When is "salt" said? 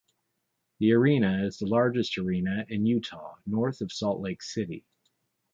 3.93-4.19